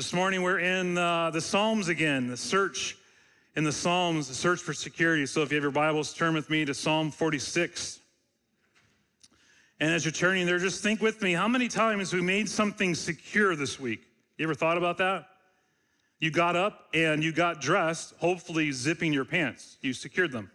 [0.00, 2.96] This morning we're in uh, the Psalms again, the search
[3.54, 5.26] in the Psalms, the search for security.
[5.26, 8.00] So if you have your Bibles, turn with me to Psalm 46.
[9.78, 12.94] And as you're turning there, just think with me how many times we made something
[12.94, 14.00] secure this week?
[14.38, 15.26] You ever thought about that?
[16.18, 19.76] You got up and you got dressed, hopefully zipping your pants.
[19.82, 20.50] You secured them.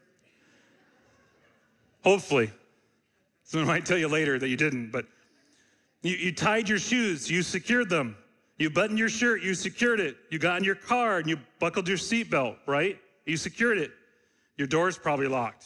[2.04, 2.52] Hopefully.
[3.44, 5.06] Someone might tell you later that you didn't, but
[6.02, 8.18] you, you tied your shoes, you secured them.
[8.58, 10.16] You buttoned your shirt, you secured it.
[10.30, 12.98] You got in your car and you buckled your seatbelt, right?
[13.26, 13.92] You secured it.
[14.58, 15.66] Your door's probably locked.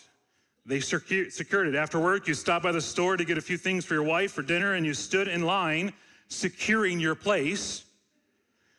[0.66, 1.76] They secured it.
[1.76, 4.32] After work, you stopped by the store to get a few things for your wife
[4.32, 5.94] for dinner and you stood in line
[6.28, 7.86] securing your place.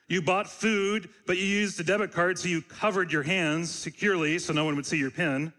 [0.08, 4.38] You bought food, but you used a debit card so you covered your hands securely
[4.38, 5.52] so no one would see your PIN.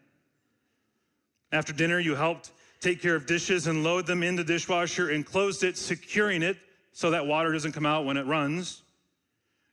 [1.54, 5.26] After dinner, you helped take care of dishes and load them in the dishwasher and
[5.26, 6.58] closed it, securing it
[6.92, 8.84] so that water doesn't come out when it runs.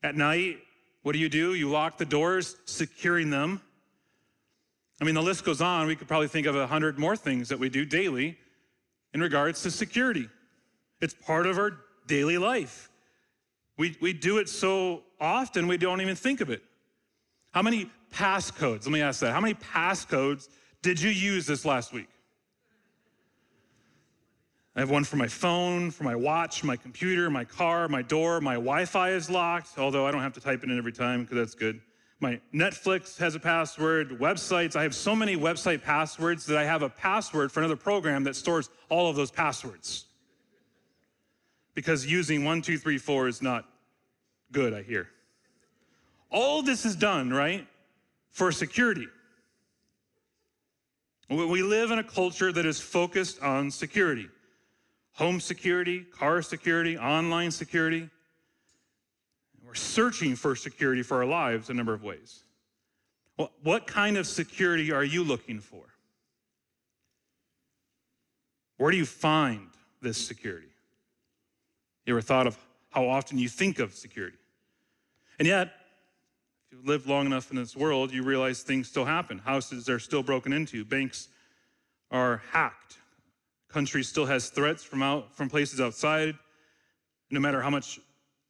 [0.02, 0.58] At night,
[1.02, 1.54] what do you do?
[1.54, 3.60] You lock the doors, securing them.
[5.00, 5.86] I mean, the list goes on.
[5.86, 8.36] We could probably think of a hundred more things that we do daily
[9.14, 10.28] in regards to security.
[11.00, 12.90] It's part of our daily life.
[13.76, 16.62] We, we do it so often we don't even think of it.
[17.52, 18.84] How many passcodes?
[18.84, 19.32] Let me ask that.
[19.32, 20.48] How many passcodes
[20.82, 22.08] did you use this last week?
[24.78, 28.40] I have one for my phone, for my watch, my computer, my car, my door.
[28.40, 31.22] My Wi Fi is locked, although I don't have to type it in every time
[31.22, 31.80] because that's good.
[32.20, 34.76] My Netflix has a password, websites.
[34.76, 38.36] I have so many website passwords that I have a password for another program that
[38.36, 40.04] stores all of those passwords.
[41.74, 43.68] Because using one, two, three, four is not
[44.52, 45.08] good, I hear.
[46.30, 47.66] All this is done, right,
[48.30, 49.08] for security.
[51.28, 54.28] We live in a culture that is focused on security
[55.18, 58.08] home security, car security, online security.
[59.66, 62.44] We're searching for security for our lives a number of ways.
[63.36, 65.82] Well, what kind of security are you looking for?
[68.76, 69.66] Where do you find
[70.00, 70.68] this security?
[72.06, 72.56] You ever thought of
[72.90, 74.38] how often you think of security?
[75.40, 75.72] And yet,
[76.70, 79.38] if you live long enough in this world, you realize things still happen.
[79.38, 81.26] Houses are still broken into, banks
[82.12, 82.97] are hacked,
[83.68, 86.34] country still has threats from out from places outside.
[87.30, 88.00] No matter how much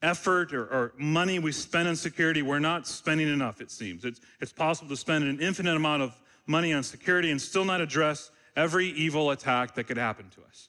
[0.02, 4.04] effort or, or, money we spend on security, we're not spending enough, it seems.
[4.04, 6.14] It's, it's possible to spend an infinite amount of
[6.46, 10.68] money on security and still not address every evil attack that could happen to us.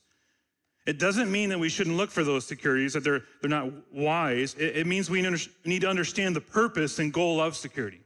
[0.88, 4.56] It doesn't mean that we shouldn't look for those securities, that they're, they're not wise.
[4.56, 5.22] It, it means we
[5.66, 8.02] need to understand the purpose and goal of security.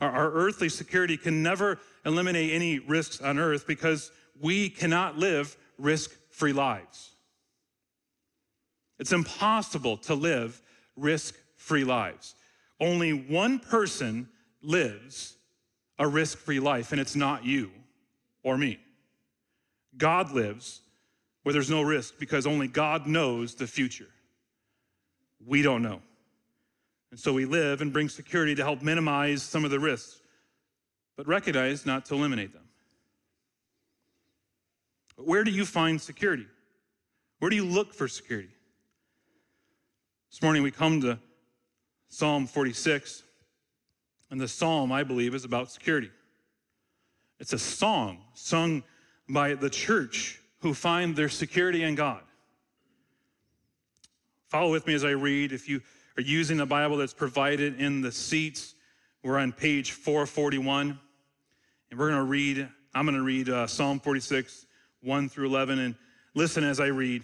[0.00, 4.10] Our, our earthly security can never eliminate any risks on earth because
[4.40, 7.10] we cannot live risk free lives.
[8.98, 10.60] It's impossible to live
[10.96, 12.34] risk free lives.
[12.80, 14.28] Only one person
[14.62, 15.36] lives
[15.98, 17.70] a risk free life, and it's not you
[18.42, 18.78] or me.
[19.96, 20.80] God lives
[21.42, 24.08] where there's no risk because only God knows the future.
[25.46, 26.00] We don't know.
[27.10, 30.20] And so we live and bring security to help minimize some of the risks,
[31.16, 32.63] but recognize not to eliminate them.
[35.16, 36.46] Where do you find security?
[37.38, 38.50] Where do you look for security?
[40.30, 41.18] This morning we come to
[42.08, 43.22] Psalm 46,
[44.30, 46.10] and the psalm, I believe, is about security.
[47.38, 48.82] It's a song sung
[49.28, 52.22] by the church who find their security in God.
[54.48, 55.52] Follow with me as I read.
[55.52, 55.80] If you
[56.16, 58.74] are using the Bible that's provided in the seats,
[59.22, 60.98] we're on page 441,
[61.90, 64.66] and we're going to read, I'm going to read uh, Psalm 46,
[65.04, 65.78] 1 through 11.
[65.78, 65.94] And
[66.34, 67.22] listen as I read.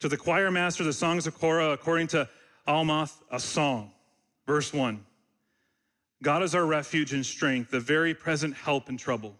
[0.00, 2.28] To the choir master, the songs of Korah, according to
[2.66, 3.92] Alamoth, a song.
[4.46, 5.04] Verse 1
[6.22, 9.36] God is our refuge and strength, the very present help in trouble.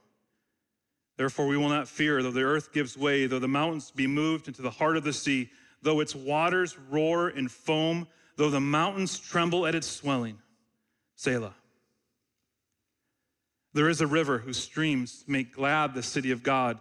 [1.17, 4.49] Therefore, we will not fear, though the earth gives way, though the mountains be moved
[4.49, 5.51] into the heart of the sea,
[5.83, 8.07] though its waters roar and foam,
[8.37, 10.39] though the mountains tremble at its swelling.
[11.17, 11.55] Selah.
[13.75, 16.81] There is a river whose streams make glad the city of God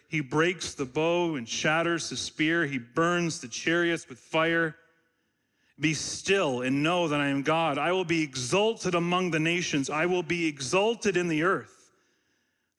[0.11, 2.65] He breaks the bow and shatters the spear.
[2.65, 4.75] He burns the chariots with fire.
[5.79, 7.77] Be still and know that I am God.
[7.77, 11.93] I will be exalted among the nations, I will be exalted in the earth.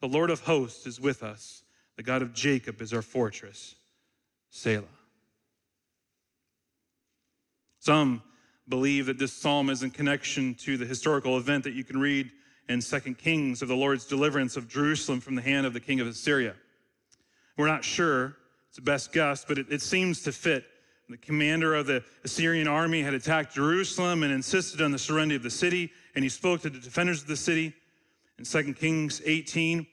[0.03, 1.63] The Lord of hosts is with us,
[1.97, 3.77] the God of Jacob is our fortress.
[4.51, 4.85] Selah.
[7.79, 8.23] Some
[8.69, 12.31] believe that this psalm is in connection to the historical event that you can read
[12.69, 15.99] in 2 Kings of the Lord's deliverance of Jerusalem from the hand of the king
[15.99, 16.57] of Assyria.
[17.57, 18.37] We're not sure,
[18.69, 20.65] it's the best guess, but it, it seems to fit.
[21.09, 25.43] The commander of the Assyrian army had attacked Jerusalem and insisted on the surrender of
[25.43, 27.75] the city, and he spoke to the defenders of the city.
[28.39, 29.87] In 2 Kings 18,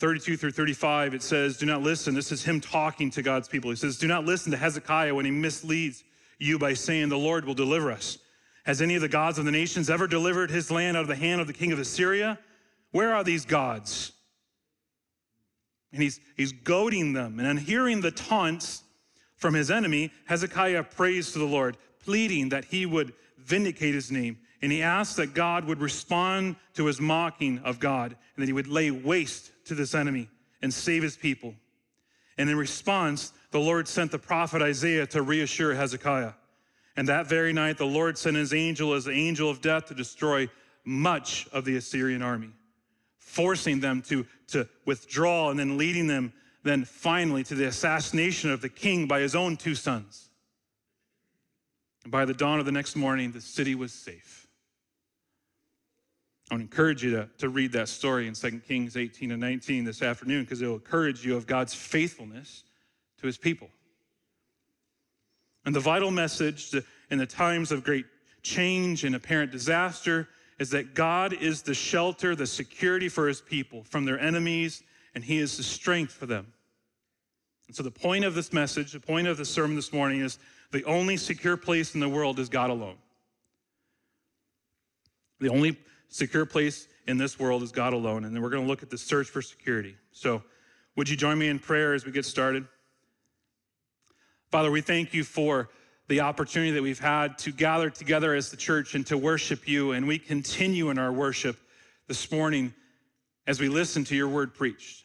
[0.00, 2.14] 32 through 35, it says, Do not listen.
[2.14, 3.70] This is him talking to God's people.
[3.70, 6.02] He says, Do not listen to Hezekiah when he misleads
[6.38, 8.18] you by saying, The Lord will deliver us.
[8.64, 11.16] Has any of the gods of the nations ever delivered his land out of the
[11.16, 12.38] hand of the king of Assyria?
[12.90, 14.12] Where are these gods?
[15.92, 17.38] And he's, he's goading them.
[17.38, 18.82] And on hearing the taunts
[19.36, 24.38] from his enemy, Hezekiah prays to the Lord, pleading that he would vindicate his name.
[24.60, 28.52] And he asks that God would respond to his mocking of God and that he
[28.52, 30.28] would lay waste to this enemy
[30.62, 31.54] and save his people.
[32.36, 36.32] And in response, the Lord sent the prophet Isaiah to reassure Hezekiah.
[36.96, 39.94] And that very night, the Lord sent his angel as the angel of death to
[39.94, 40.48] destroy
[40.84, 42.50] much of the Assyrian army,
[43.28, 46.32] forcing them to, to withdraw and then leading them
[46.64, 50.28] then finally to the assassination of the king by his own two sons.
[52.02, 54.46] And by the dawn of the next morning, the city was safe.
[56.50, 59.84] I would encourage you to, to read that story in 2 Kings 18 and 19
[59.84, 62.64] this afternoon because it will encourage you of God's faithfulness
[63.20, 63.68] to his people.
[65.64, 66.74] And the vital message
[67.10, 68.06] in the times of great
[68.42, 73.84] change and apparent disaster is that God is the shelter, the security for his people
[73.84, 74.82] from their enemies,
[75.14, 76.52] and he is the strength for them.
[77.68, 80.38] And so, the point of this message, the point of the sermon this morning is
[80.72, 82.96] the only secure place in the world is God alone.
[85.40, 85.78] The only
[86.08, 88.24] secure place in this world is God alone.
[88.24, 89.96] And then we're going to look at the search for security.
[90.12, 90.42] So,
[90.96, 92.66] would you join me in prayer as we get started?
[94.50, 95.68] Father, we thank you for
[96.08, 99.92] the opportunity that we've had to gather together as the church and to worship you.
[99.92, 101.58] And we continue in our worship
[102.06, 102.74] this morning
[103.46, 105.04] as we listen to your word preached.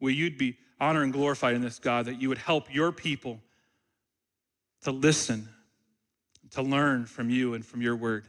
[0.00, 3.40] Will you be honored and glorified in this, God, that you would help your people
[4.82, 5.48] to listen,
[6.50, 8.26] to learn from you and from your word.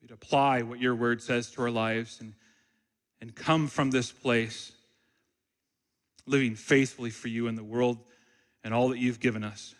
[0.00, 2.34] We'd apply what your word says to our lives and,
[3.20, 4.72] and come from this place
[6.26, 7.98] living faithfully for you in the world
[8.64, 9.75] and all that you've given us.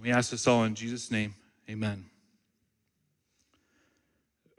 [0.00, 1.34] We ask this all in Jesus' name.
[1.68, 2.06] Amen.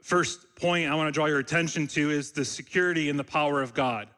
[0.02, 3.62] First point I want to draw your attention to is the security and the power
[3.62, 4.08] of God.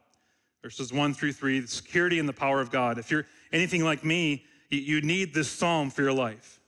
[0.63, 2.99] Verses one through three, the security and the power of God.
[2.99, 6.61] If you're anything like me, you need this psalm for your life.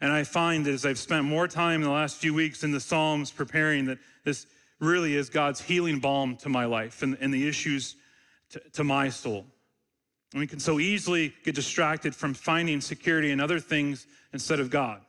[0.00, 2.80] And I find as I've spent more time in the last few weeks in the
[2.80, 4.46] Psalms preparing that this
[4.80, 7.96] really is God's healing balm to my life and, and the issues
[8.50, 9.44] to, to my soul.
[10.32, 14.70] And we can so easily get distracted from finding security in other things instead of
[14.70, 15.00] God.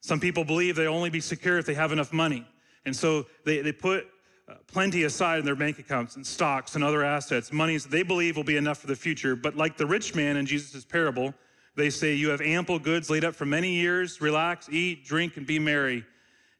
[0.00, 2.46] Some people believe they'll only be secure if they have enough money.
[2.84, 4.06] And so they, they put
[4.46, 8.36] uh, plenty aside in their bank accounts and stocks and other assets, monies they believe
[8.36, 9.34] will be enough for the future.
[9.34, 11.32] But like the rich man in Jesus' parable,
[11.76, 15.46] they say, You have ample goods laid up for many years, relax, eat, drink, and
[15.46, 16.04] be merry.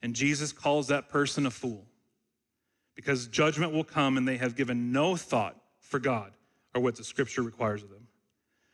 [0.00, 1.84] And Jesus calls that person a fool
[2.94, 6.32] because judgment will come and they have given no thought for God
[6.74, 8.06] or what the scripture requires of them.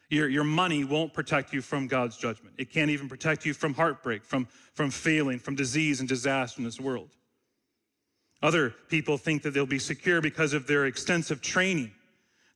[0.08, 2.54] Your, your money won't protect you from God's judgment.
[2.58, 6.64] It can't even protect you from heartbreak, from, from failing, from disease and disaster in
[6.64, 7.10] this world.
[8.42, 11.92] Other people think that they'll be secure because of their extensive training,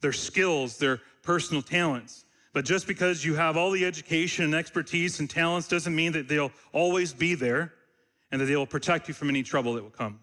[0.01, 2.25] their skills, their personal talents.
[2.53, 6.29] But just because you have all the education and expertise and talents doesn't mean that
[6.29, 7.73] they'll always be there
[8.33, 10.21] and that they will protect you from any trouble that will come.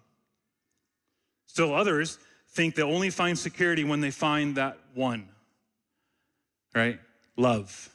[1.46, 2.18] Still, others
[2.50, 5.28] think they'll only find security when they find that one,
[6.74, 6.98] right?
[7.36, 7.94] Love,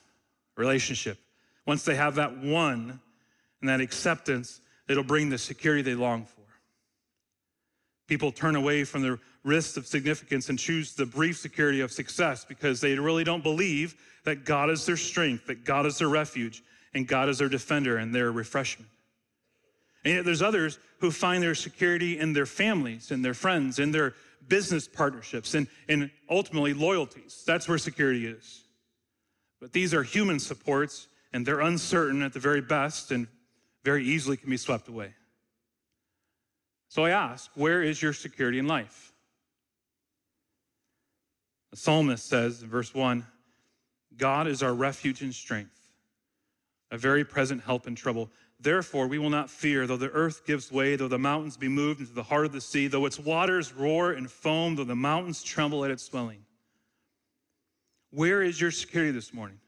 [0.56, 1.18] relationship.
[1.66, 3.00] Once they have that one
[3.62, 6.42] and that acceptance, it'll bring the security they long for.
[8.08, 12.46] People turn away from the risks of significance and choose the brief security of success
[12.46, 16.64] because they really don't believe that God is their strength, that God is their refuge,
[16.94, 18.90] and God is their defender and their refreshment.
[20.04, 23.92] And yet there's others who find their security in their families, in their friends, in
[23.92, 24.16] their
[24.48, 27.44] business partnerships, and, and ultimately loyalties.
[27.46, 28.64] That's where security is.
[29.60, 33.28] But these are human supports, and they're uncertain at the very best and
[33.84, 35.14] very easily can be swept away.
[36.90, 39.14] So I ask, where is your security in life?
[41.72, 43.26] The psalmist says in verse 1
[44.16, 45.80] God is our refuge and strength,
[46.92, 48.32] a very present help in trouble.
[48.60, 52.00] Therefore, we will not fear, though the earth gives way, though the mountains be moved
[52.00, 55.44] into the heart of the sea, though its waters roar and foam, though the mountains
[55.44, 56.44] tremble at its swelling.
[58.12, 59.60] Where is your security this morning?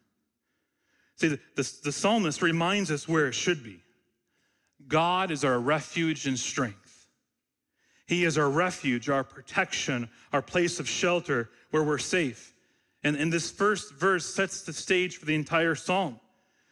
[1.17, 3.83] See, the, the, the psalmist reminds us where it should be.
[4.87, 7.07] God is our refuge and strength.
[8.07, 12.55] He is our refuge, our protection, our place of shelter where we're safe.
[13.03, 16.19] And, and this first verse sets the stage for the entire psalm.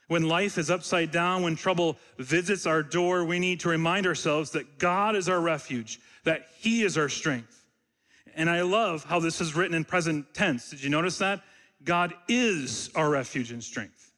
[0.07, 4.51] When life is upside down, when trouble visits our door, we need to remind ourselves
[4.51, 7.65] that God is our refuge, that He is our strength.
[8.35, 10.69] And I love how this is written in present tense.
[10.69, 11.41] Did you notice that?
[11.83, 14.11] God is our refuge and strength,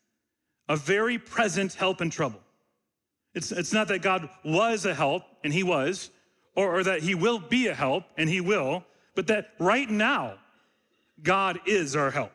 [0.68, 2.42] a very present help in trouble.
[3.34, 6.10] It's, it's not that God was a help, and He was,
[6.56, 8.84] or, or that He will be a help, and He will,
[9.16, 10.36] but that right now,
[11.24, 12.32] God is our help.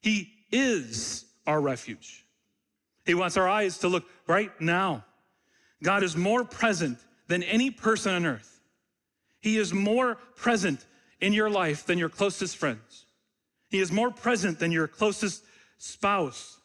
[0.00, 2.25] He is our refuge.
[3.06, 5.04] He wants our eyes to look right now.
[5.82, 6.98] God is more present
[7.28, 8.60] than any person on earth.
[9.40, 10.84] He is more present
[11.20, 13.06] in your life than your closest friends.
[13.70, 15.44] He is more present than your closest
[15.78, 16.58] spouse.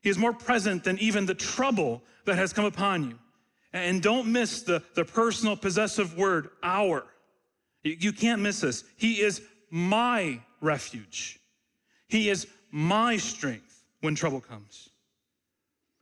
[0.00, 3.18] He is more present than even the trouble that has come upon you.
[3.72, 7.06] And don't miss the, the personal possessive word, our.
[7.84, 8.84] You, you can't miss this.
[8.96, 11.38] He is my refuge.
[12.08, 14.90] He is my strength when trouble comes.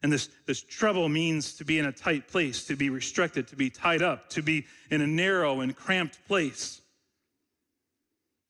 [0.03, 3.57] And this, this trouble means to be in a tight place, to be restricted, to
[3.57, 6.81] be tied up, to be in a narrow and cramped place.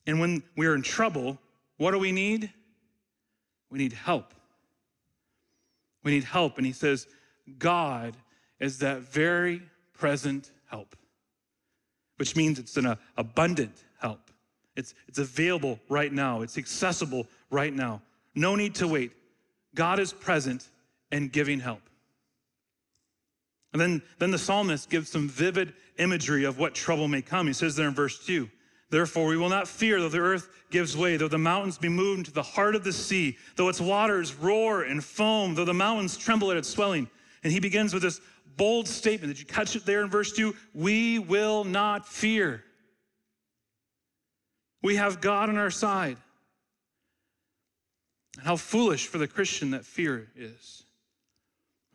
[0.07, 1.39] And when we're in trouble,
[1.79, 2.51] what do we need?
[3.71, 4.35] We need help.
[6.03, 6.59] We need help.
[6.59, 7.07] And he says,
[7.59, 8.15] God
[8.61, 9.63] is that very
[9.95, 10.97] present help,
[12.17, 14.31] which means it's an abundant help.
[14.77, 18.03] It's, it's available right now, it's accessible right now.
[18.35, 19.13] No need to wait.
[19.75, 20.69] God is present
[21.11, 21.83] and giving help.
[23.73, 27.47] And then, then the psalmist gives some vivid imagery of what trouble may come.
[27.47, 28.49] He says there in verse 2
[28.91, 32.27] Therefore, we will not fear though the earth gives way, though the mountains be moved
[32.27, 36.17] to the heart of the sea, though its waters roar and foam, though the mountains
[36.17, 37.09] tremble at its swelling.
[37.45, 38.21] And he begins with this
[38.57, 39.35] bold statement.
[39.35, 40.55] Did you catch it there in verse 2?
[40.73, 42.65] We will not fear.
[44.83, 46.17] We have God on our side.
[48.37, 50.85] And how foolish for the Christian that fear is.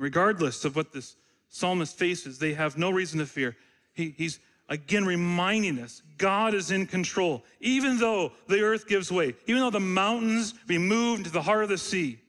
[0.04, 1.16] Regardless of what this
[1.48, 3.56] psalmist faces, they have no reason to fear.
[3.94, 7.42] He, he's again reminding us God is in control.
[7.62, 11.64] Even though the earth gives way, even though the mountains be moved to the heart
[11.64, 12.20] of the sea.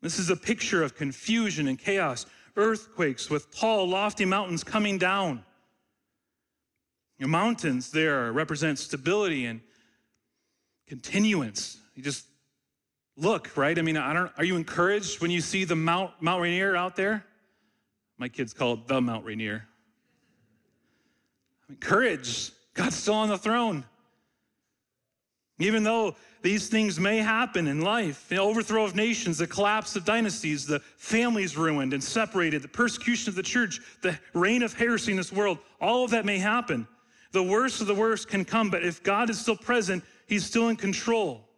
[0.00, 5.44] This is a picture of confusion and chaos, earthquakes with tall, lofty mountains coming down.
[7.18, 9.60] Your mountains there represent stability and
[10.86, 11.78] continuance.
[11.96, 12.26] You just
[13.20, 13.78] look, right?
[13.78, 16.96] I mean, I don't, are you encouraged when you see the Mount, Mount Rainier out
[16.96, 17.24] there?
[18.18, 19.66] My kids call it the Mount Rainier.
[21.68, 22.52] I'm encouraged.
[22.74, 23.84] God's still on the throne.
[25.58, 30.06] Even though these things may happen in life the overthrow of nations, the collapse of
[30.06, 35.10] dynasties, the families ruined and separated, the persecution of the church, the reign of heresy
[35.10, 36.88] in this world all of that may happen.
[37.32, 40.68] The worst of the worst can come, but if God is still present, He's still
[40.68, 41.49] in control.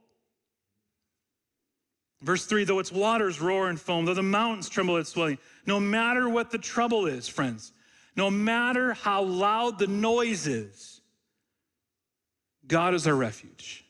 [2.22, 5.80] Verse 3 though its waters roar and foam, though the mountains tremble at swelling, no
[5.80, 7.72] matter what the trouble is, friends,
[8.16, 11.00] no matter how loud the noise is,
[12.66, 13.84] God is our refuge.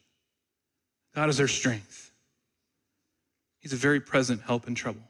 [1.14, 2.10] God is our strength.
[3.60, 5.02] He's a very present help in trouble.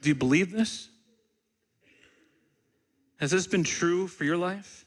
[0.00, 0.88] Do you believe this?
[3.20, 4.86] Has this been true for your life?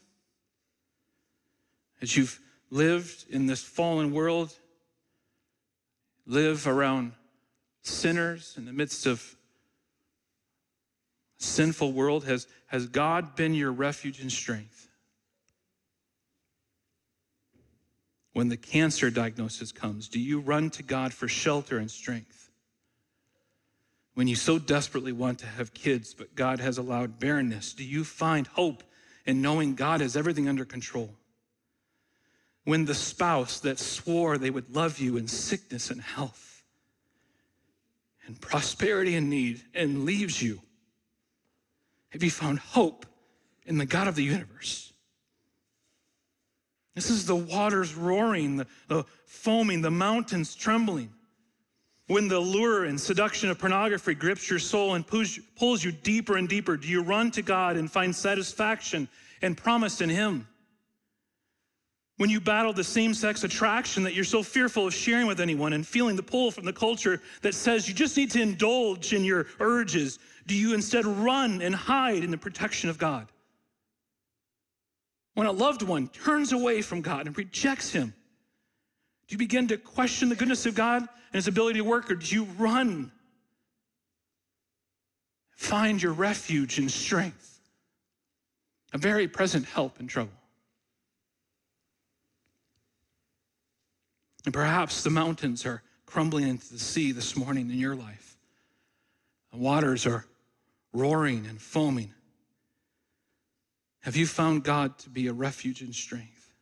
[2.00, 4.52] As you've lived in this fallen world,
[6.26, 7.12] live around
[7.82, 9.36] sinners in the midst of
[11.40, 14.88] a sinful world, has, has God been your refuge and strength?
[18.32, 22.50] When the cancer diagnosis comes, do you run to God for shelter and strength?
[24.14, 28.04] When you so desperately want to have kids, but God has allowed barrenness, do you
[28.04, 28.82] find hope
[29.26, 31.10] in knowing God has everything under control?
[32.64, 36.62] When the spouse that swore they would love you in sickness and health
[38.26, 40.60] and prosperity and need and leaves you?
[42.10, 43.06] Have you found hope
[43.64, 44.92] in the God of the universe?
[46.94, 51.10] This is the waters roaring, the, the foaming, the mountains trembling.
[52.06, 56.36] When the lure and seduction of pornography grips your soul and pulls, pulls you deeper
[56.36, 59.08] and deeper, do you run to God and find satisfaction
[59.40, 60.46] and promise in Him?
[62.22, 65.72] When you battle the same sex attraction that you're so fearful of sharing with anyone
[65.72, 69.24] and feeling the pull from the culture that says you just need to indulge in
[69.24, 73.26] your urges, do you instead run and hide in the protection of God?
[75.34, 78.14] When a loved one turns away from God and rejects Him,
[79.26, 82.14] do you begin to question the goodness of God and His ability to work, or
[82.14, 83.10] do you run?
[85.56, 87.58] Find your refuge and strength,
[88.92, 90.30] a very present help in trouble.
[94.44, 98.36] And perhaps the mountains are crumbling into the sea this morning in your life.
[99.52, 100.26] The waters are
[100.92, 102.12] roaring and foaming.
[104.00, 106.52] Have you found God to be a refuge and strength?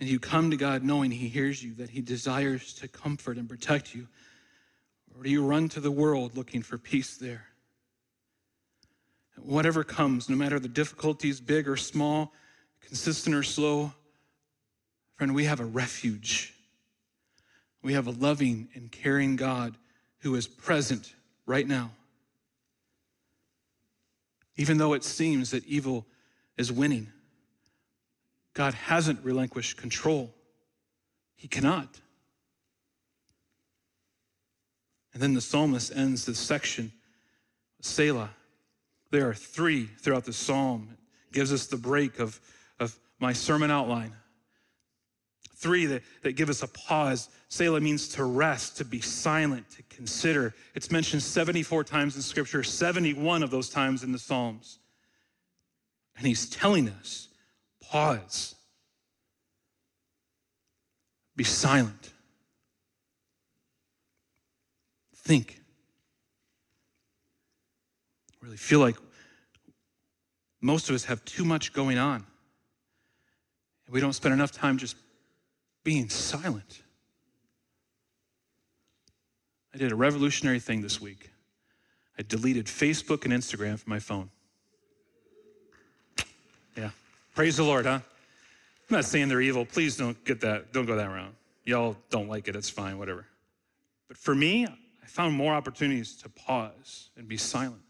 [0.00, 3.48] And you come to God knowing He hears you, that He desires to comfort and
[3.48, 4.08] protect you?
[5.14, 7.46] Or do you run to the world looking for peace there?
[9.36, 12.32] Whatever comes, no matter the difficulties, big or small,
[12.80, 13.92] consistent or slow,
[15.16, 16.54] friend, we have a refuge.
[17.82, 19.76] We have a loving and caring God
[20.18, 21.14] who is present
[21.46, 21.90] right now.
[24.56, 26.06] Even though it seems that evil
[26.56, 27.12] is winning,
[28.54, 30.32] God hasn't relinquished control.
[31.34, 32.00] He cannot.
[35.12, 36.92] And then the psalmist ends this section,
[37.80, 38.30] Selah.
[39.10, 40.88] There are three throughout the psalm.
[41.28, 42.40] It gives us the break of,
[42.80, 44.12] of my sermon outline.
[45.56, 47.30] Three that, that give us a pause.
[47.48, 50.54] Selah means to rest, to be silent, to consider.
[50.74, 54.80] It's mentioned 74 times in Scripture, 71 of those times in the Psalms.
[56.18, 57.28] And he's telling us
[57.80, 58.54] pause,
[61.36, 62.12] be silent,
[65.14, 65.62] think.
[68.30, 68.96] I really feel like
[70.60, 72.26] most of us have too much going on.
[73.88, 74.96] We don't spend enough time just
[75.86, 76.82] being silent.
[79.72, 81.30] I did a revolutionary thing this week.
[82.18, 84.28] I deleted Facebook and Instagram from my phone.
[86.76, 86.90] Yeah.
[87.36, 88.00] Praise the Lord, huh?
[88.00, 89.64] I'm not saying they're evil.
[89.64, 91.32] Please don't get that, don't go that route.
[91.62, 93.24] Y'all don't like it, it's fine, whatever.
[94.08, 97.82] But for me, I found more opportunities to pause and be silent.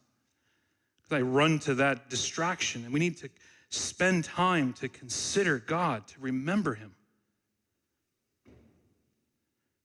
[0.99, 3.31] Because I run to that distraction, and we need to
[3.71, 6.93] spend time to consider God, to remember Him.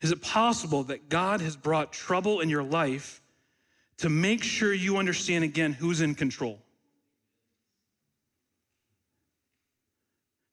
[0.02, 3.22] Is it possible that God has brought trouble in your life
[3.98, 6.60] to make sure you understand again who's in control?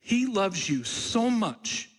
[0.01, 1.91] He loves you so much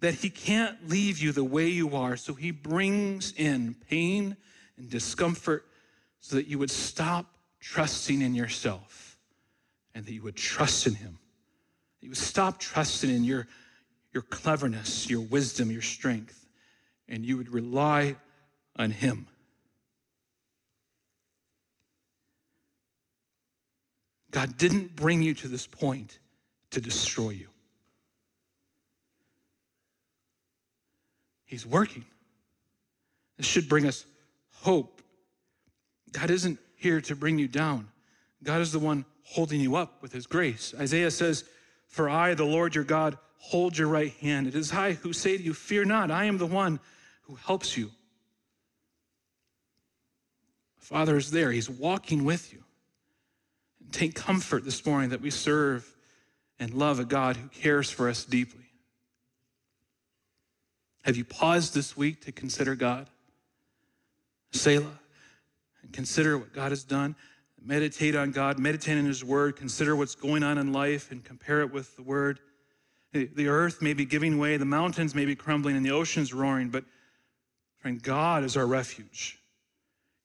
[0.00, 4.36] that he can't leave you the way you are, so he brings in pain
[4.78, 5.66] and discomfort
[6.20, 7.26] so that you would stop
[7.60, 9.18] trusting in yourself
[9.94, 11.18] and that you would trust in him.
[12.00, 13.46] You would stop trusting in your,
[14.14, 16.39] your cleverness, your wisdom, your strength
[17.10, 18.16] and you would rely
[18.76, 19.26] on Him.
[24.30, 26.18] God didn't bring you to this point
[26.70, 27.48] to destroy you.
[31.44, 32.04] He's working.
[33.36, 34.04] This should bring us
[34.52, 35.02] hope.
[36.12, 37.88] God isn't here to bring you down.
[38.44, 40.74] God is the one holding you up with his grace.
[40.78, 41.44] Isaiah says,
[41.88, 44.46] For I, the Lord your God, hold your right hand.
[44.46, 46.78] It is I who say to you, Fear not, I am the one
[47.30, 47.90] who helps you.
[50.78, 52.64] Father is there, He's walking with you.
[53.80, 55.94] And take comfort this morning that we serve
[56.58, 58.64] and love a God who cares for us deeply.
[61.02, 63.08] Have you paused this week to consider God?
[64.52, 64.98] Selah,
[65.82, 67.14] and consider what God has done.
[67.62, 71.60] Meditate on God, meditate on His Word, consider what's going on in life, and compare
[71.60, 72.40] it with the Word.
[73.12, 76.70] The earth may be giving way, the mountains may be crumbling, and the oceans roaring,
[76.70, 76.84] but
[77.80, 79.38] Friend, God is our refuge.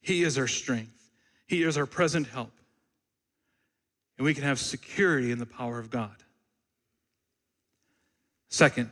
[0.01, 1.09] He is our strength.
[1.47, 2.51] He is our present help.
[4.17, 6.15] And we can have security in the power of God.
[8.49, 8.91] Second,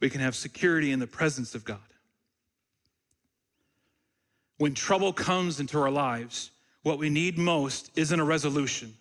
[0.00, 1.78] we can have security in the presence of God.
[4.58, 6.50] When trouble comes into our lives,
[6.82, 8.94] what we need most isn't a resolution,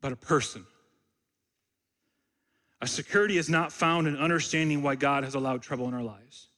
[0.00, 0.64] but a person.
[2.80, 6.48] A security is not found in understanding why God has allowed trouble in our lives.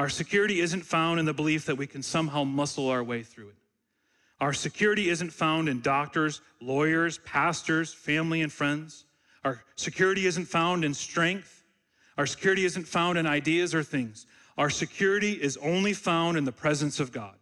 [0.00, 3.48] Our security isn't found in the belief that we can somehow muscle our way through
[3.48, 3.56] it.
[4.40, 9.04] Our security isn't found in doctors, lawyers, pastors, family, and friends.
[9.44, 11.66] Our security isn't found in strength.
[12.16, 14.24] Our security isn't found in ideas or things.
[14.56, 17.36] Our security is only found in the presence of God.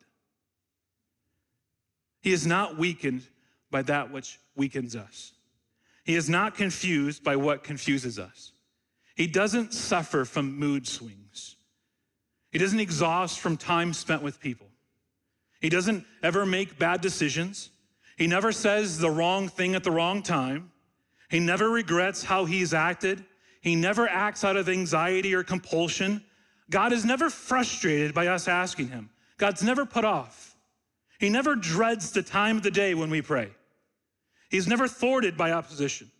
[2.23, 3.23] He is not weakened
[3.71, 5.31] by that which weakens us.
[6.03, 8.51] He is not confused by what confuses us.
[9.15, 11.55] He doesn't suffer from mood swings.
[12.51, 14.67] He doesn't exhaust from time spent with people.
[15.61, 17.71] He doesn't ever make bad decisions.
[18.17, 20.71] He never says the wrong thing at the wrong time.
[21.31, 23.25] He never regrets how he's acted.
[23.61, 26.25] He never acts out of anxiety or compulsion.
[26.71, 29.11] God is never frustrated by us asking him.
[29.37, 30.57] God's never put off.
[31.19, 33.51] He never dreads the time of the day when we pray.
[34.49, 36.11] He's never thwarted by opposition.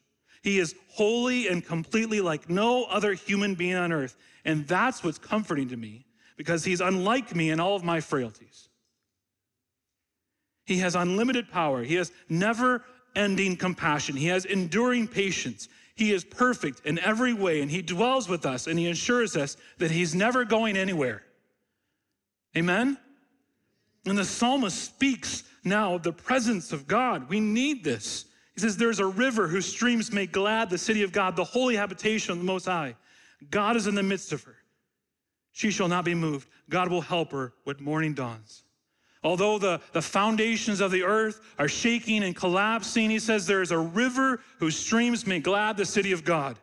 [0.43, 4.17] He is holy and completely like no other human being on earth.
[4.45, 6.05] And that's what's comforting to me
[6.39, 8.69] because he's unlike me in all of my frailties.
[10.65, 11.83] He has unlimited power.
[11.83, 12.85] He has never
[13.17, 14.17] ending compassion.
[14.17, 15.69] He has enduring patience.
[15.97, 19.57] He is perfect in every way, and He dwells with us, and He assures us
[19.79, 21.25] that He's never going anywhere.
[22.57, 22.97] Amen?
[24.07, 27.29] And the psalmist speaks now of the presence of God.
[27.29, 28.27] We need this.
[28.55, 31.75] He says, There's a river whose streams make glad the city of God, the holy
[31.75, 32.95] habitation of the Most High.
[33.51, 34.58] God is in the midst of her.
[35.59, 36.49] She shall not be moved.
[36.71, 38.63] God will help her when morning dawns.
[39.25, 43.73] Although the, the foundations of the earth are shaking and collapsing, he says there is
[43.73, 46.57] a river whose streams make glad the city of God.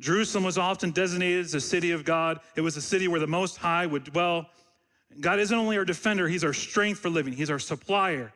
[0.00, 2.40] Jerusalem was often designated as the city of God.
[2.56, 4.46] It was a city where the Most High would dwell.
[5.20, 8.32] God isn't only our defender, He's our strength for living, He's our supplier.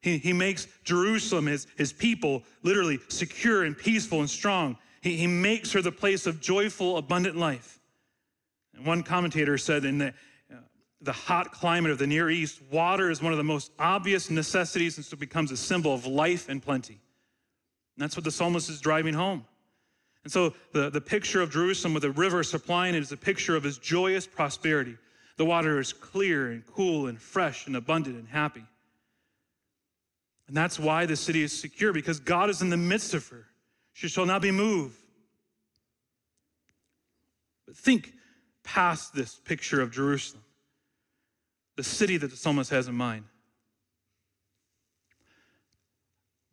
[0.00, 4.78] He, he makes Jerusalem, his, his people, literally secure and peaceful and strong.
[5.02, 7.79] He, he makes her the place of joyful, abundant life.
[8.80, 10.08] And one commentator said in the,
[10.50, 10.56] uh,
[11.02, 14.96] the hot climate of the Near East, water is one of the most obvious necessities
[14.96, 16.94] and so becomes a symbol of life and plenty.
[16.94, 19.44] And that's what the psalmist is driving home.
[20.24, 23.54] And so the, the picture of Jerusalem with a river supplying it is a picture
[23.54, 24.96] of his joyous prosperity.
[25.36, 28.64] The water is clear and cool and fresh and abundant and happy.
[30.48, 33.44] And that's why the city is secure, because God is in the midst of her.
[33.92, 34.96] She shall not be moved.
[37.66, 38.14] But think
[38.74, 40.44] past this picture of Jerusalem
[41.76, 43.24] the city that the psalmist has in mind.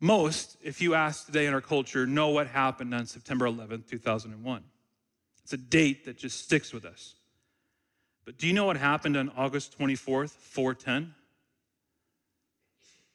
[0.00, 4.64] Most, if you ask today in our culture, know what happened on September 11th, 2001.
[5.42, 7.16] It's a date that just sticks with us.
[8.24, 11.14] But do you know what happened on August 24th, 410?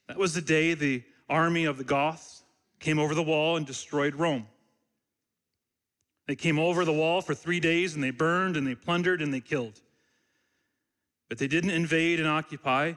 [0.08, 2.44] That was the day the army of the Goths
[2.80, 4.46] came over the wall and destroyed Rome.
[6.28, 9.34] They came over the wall for three days and they burned and they plundered and
[9.34, 9.82] they killed
[11.34, 12.94] but they didn't invade and occupy.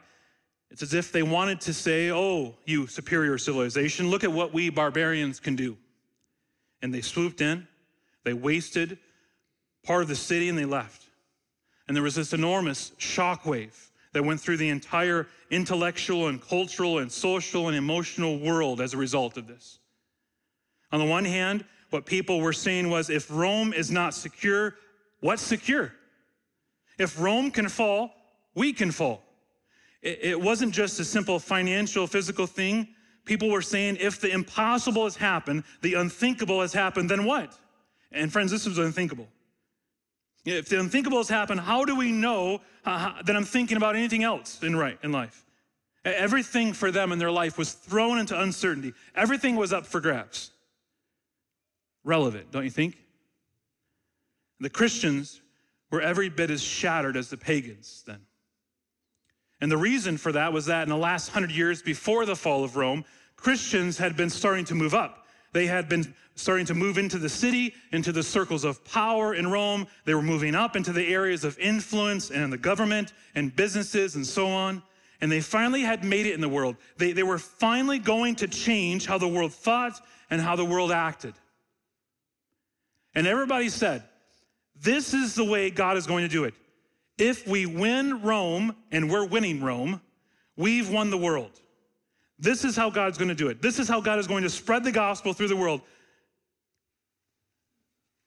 [0.71, 4.69] It's as if they wanted to say, Oh, you superior civilization, look at what we
[4.69, 5.79] barbarians can do.
[6.83, 7.67] And they swooped in,
[8.25, 8.99] they wasted
[9.85, 11.07] part of the city, and they left.
[11.89, 17.11] And there was this enormous shockwave that went through the entire intellectual and cultural and
[17.11, 19.79] social and emotional world as a result of this.
[20.93, 24.75] On the one hand, what people were saying was if Rome is not secure,
[25.21, 25.93] what's secure?
[26.99, 28.13] If Rome can fall,
[28.55, 29.23] we can fall.
[30.03, 32.89] It wasn't just a simple financial, physical thing.
[33.25, 37.59] People were saying, if the impossible has happened, the unthinkable has happened, then what?
[38.13, 39.27] And friends, this was unthinkable.
[40.45, 44.23] If the unthinkable has happened, how do we know uh, that I'm thinking about anything
[44.23, 45.45] else in right in life?
[46.05, 48.93] Everything for them in their life was thrown into uncertainty.
[49.17, 50.53] Everything was up for grabs.
[52.07, 52.97] Relevant, don't you think?
[54.61, 55.43] The Christians
[55.91, 58.21] were every bit as shattered as the pagans then.
[59.61, 62.63] And the reason for that was that in the last hundred years before the fall
[62.63, 65.27] of Rome, Christians had been starting to move up.
[65.53, 69.51] They had been starting to move into the city, into the circles of power in
[69.51, 69.89] Rome.
[70.05, 74.25] They were moving up into the areas of influence and the government and businesses and
[74.25, 74.81] so on.
[75.21, 76.77] And they finally had made it in the world.
[76.99, 80.93] They, they were finally going to change how the world thought and how the world
[80.93, 81.35] acted.
[83.17, 84.05] And everybody said,
[84.81, 86.55] This is the way God is going to do it.
[87.19, 90.03] If we win Rome, and we're winning Rome,
[90.55, 91.51] we've won the world.
[92.39, 93.63] This is how God's going to do it.
[93.63, 95.81] This is how God is going to spread the gospel through the world.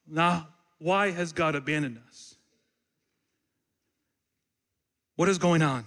[0.08, 0.48] Now,
[0.80, 2.36] why has God abandoned us?
[5.18, 5.86] What is going on?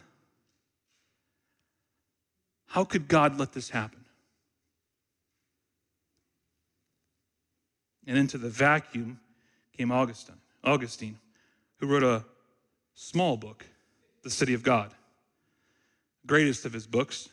[2.67, 4.02] How could God let this happen?
[8.07, 9.21] And into the vacuum
[9.77, 11.19] came Augustine, Augustine,
[11.77, 12.25] who wrote a
[12.95, 13.65] small book,
[14.23, 14.93] The City of God.
[16.27, 17.29] Greatest of his books,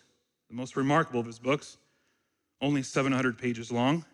[0.50, 1.78] the most remarkable of his books,
[2.62, 4.06] only 700 pages long.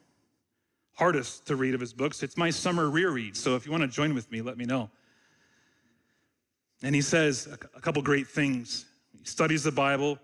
[0.94, 2.24] Hardest to read of his books.
[2.24, 4.90] It's my summer reread, so if you want to join with me, let me know.
[6.84, 8.86] And he says a couple great things.
[9.18, 10.20] He studies the Bible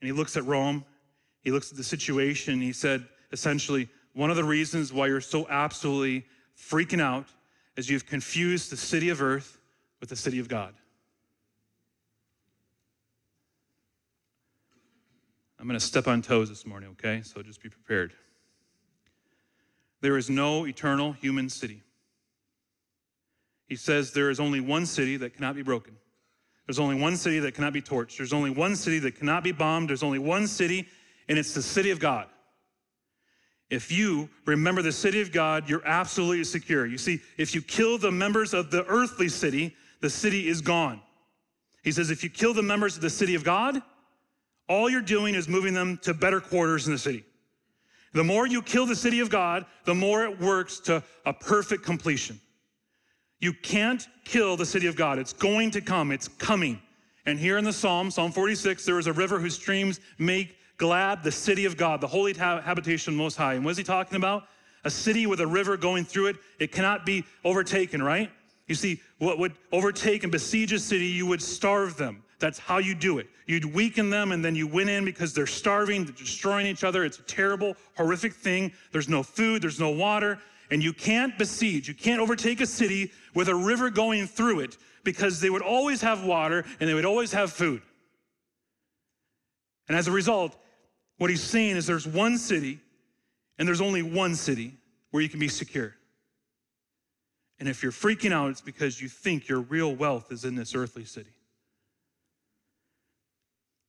[0.00, 0.84] and he looks at Rome.
[1.40, 2.60] He looks at the situation.
[2.60, 6.24] He said, essentially, one of the reasons why you're so absolutely
[6.56, 7.26] freaking out
[7.76, 9.58] is you've confused the city of earth
[10.00, 10.74] with the city of God.
[15.58, 17.22] I'm going to step on toes this morning, okay?
[17.22, 18.12] So just be prepared.
[20.00, 21.82] There is no eternal human city.
[23.66, 25.96] He says there is only one city that cannot be broken.
[26.66, 28.18] There's only one city that cannot be torched.
[28.18, 29.88] There's only one city that cannot be bombed.
[29.88, 30.86] There's only one city,
[31.28, 32.28] and it's the city of God.
[33.70, 36.86] If you remember the city of God, you're absolutely secure.
[36.86, 41.00] You see, if you kill the members of the earthly city, the city is gone.
[41.82, 43.82] He says, if you kill the members of the city of God,
[44.68, 47.24] all you're doing is moving them to better quarters in the city.
[48.12, 51.84] The more you kill the city of God, the more it works to a perfect
[51.84, 52.40] completion.
[53.40, 55.18] You can't kill the city of God.
[55.18, 56.80] It's going to come, it's coming.
[57.26, 61.22] And here in the Psalm, Psalm 46, there is a river whose streams make glad
[61.22, 63.54] the city of God, the holy habitation most high.
[63.54, 64.44] And what is he talking about?
[64.84, 68.30] A city with a river going through it, it cannot be overtaken, right?
[68.66, 72.22] You see, what would overtake and besiege a city, you would starve them.
[72.38, 73.28] That's how you do it.
[73.46, 77.04] You'd weaken them and then you win in because they're starving, they're destroying each other.
[77.04, 78.72] It's a terrible, horrific thing.
[78.92, 80.38] There's no food, there's no water,
[80.70, 84.76] and you can't besiege, you can't overtake a city with a river going through it
[85.04, 87.82] because they would always have water and they would always have food.
[89.88, 90.56] And as a result,
[91.18, 92.80] what he's saying is there's one city
[93.58, 94.74] and there's only one city
[95.10, 95.94] where you can be secure.
[97.60, 100.74] And if you're freaking out, it's because you think your real wealth is in this
[100.74, 101.30] earthly city.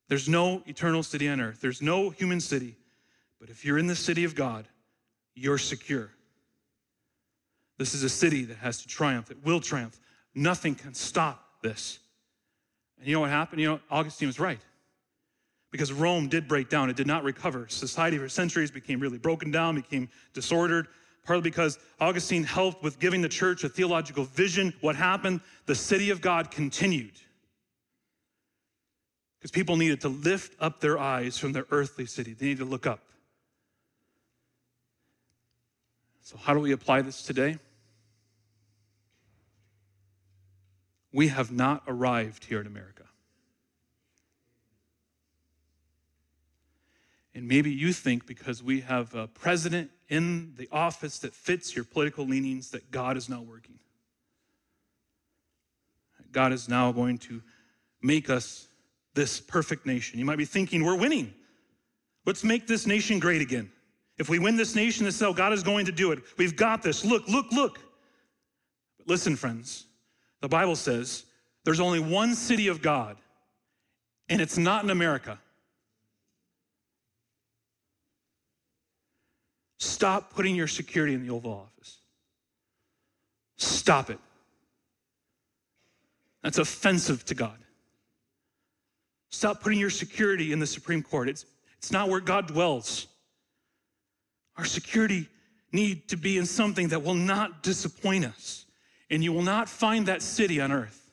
[0.08, 2.76] There's no eternal city on earth, there's no human city.
[3.40, 4.68] But if you're in the city of God,
[5.34, 6.10] you're secure.
[7.78, 10.00] This is a city that has to triumph, it will triumph.
[10.34, 12.00] Nothing can stop this.
[13.00, 13.62] And you know what happened?
[13.62, 14.60] You know, Augustine was right.
[15.76, 17.68] Because Rome did break down, it did not recover.
[17.68, 20.88] Society for centuries became really broken down, became disordered,
[21.26, 24.74] partly because Augustine helped with giving the church a theological vision.
[24.80, 25.42] What happened?
[25.66, 27.12] The city of God continued
[29.38, 32.32] because people needed to lift up their eyes from their earthly city.
[32.32, 33.02] They needed to look up.
[36.22, 37.60] So, how do we apply this today?
[41.12, 43.04] We have not arrived here in America.
[47.36, 51.84] And maybe you think because we have a president in the office that fits your
[51.84, 53.78] political leanings that God is not working.
[56.32, 57.42] God is now going to
[58.02, 58.68] make us
[59.16, 60.18] this perfect nation.
[60.18, 61.34] You might be thinking, we're winning.
[62.26, 63.70] Let's make this nation great again.
[64.18, 66.20] If we win this nation, this is God is going to do it.
[66.38, 67.04] We've got this.
[67.04, 67.80] Look, look, look.
[68.98, 69.86] But listen, friends,
[70.42, 71.26] the Bible says
[71.66, 73.18] there's only one city of God,
[74.30, 75.40] and it's not in America.
[79.78, 82.00] Stop putting your security in the Oval Office.
[83.58, 84.20] Stop it.
[86.42, 87.58] That's offensive to God.
[89.30, 91.28] Stop putting your security in the Supreme Court.
[91.28, 91.46] It's,
[91.78, 93.08] it's not where God dwells.
[94.58, 95.28] Our security
[95.72, 98.66] need to be in something that will not disappoint us.
[99.10, 101.12] And you will not find that city on earth.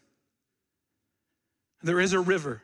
[1.83, 2.63] There is a river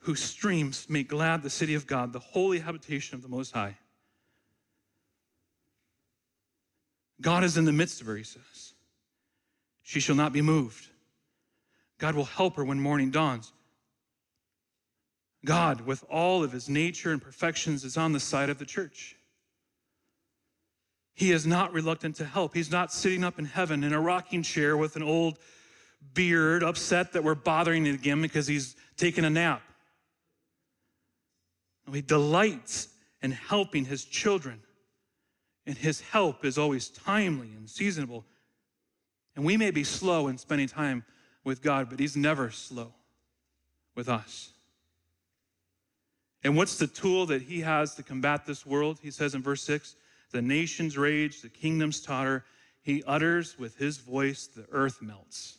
[0.00, 3.76] whose streams make glad the city of God, the holy habitation of the Most High.
[7.20, 8.74] God is in the midst of her, he says.
[9.82, 10.88] She shall not be moved.
[11.98, 13.52] God will help her when morning dawns.
[15.44, 19.16] God, with all of his nature and perfections, is on the side of the church.
[21.14, 22.54] He is not reluctant to help.
[22.54, 25.38] He's not sitting up in heaven in a rocking chair with an old
[26.14, 29.62] beard, upset that we're bothering him again because he's taking a nap.
[31.92, 32.88] He delights
[33.22, 34.62] in helping his children,
[35.70, 38.24] and his help is always timely and seasonable.
[39.36, 41.04] And we may be slow in spending time
[41.44, 42.92] with God, but he's never slow
[43.94, 44.50] with us.
[46.42, 48.98] And what's the tool that he has to combat this world?
[49.00, 49.94] He says in verse 6
[50.32, 52.44] the nations rage, the kingdoms totter.
[52.82, 55.58] He utters with his voice, the earth melts.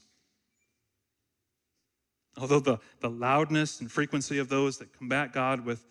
[2.37, 5.85] Although the, the loudness and frequency of those that combat God with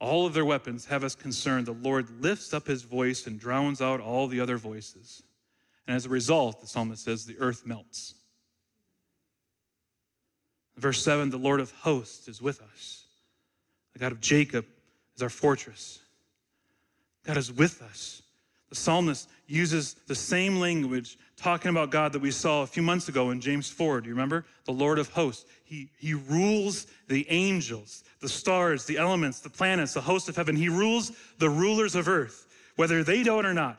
[0.00, 3.80] all of their weapons have us concerned, the Lord lifts up his voice and drowns
[3.80, 5.22] out all the other voices.
[5.86, 8.14] And as a result, the psalmist says, the earth melts.
[10.76, 13.04] Verse 7 the Lord of hosts is with us.
[13.92, 14.66] The God of Jacob
[15.14, 16.00] is our fortress.
[17.24, 18.22] God is with us.
[18.68, 23.08] The psalmist uses the same language talking about God that we saw a few months
[23.08, 24.00] ago in James 4.
[24.00, 24.44] Do you remember?
[24.64, 25.44] The Lord of hosts.
[25.64, 30.56] He, he rules the angels, the stars, the elements, the planets, the host of heaven.
[30.56, 32.48] He rules the rulers of earth.
[32.76, 33.78] whether they know it or not.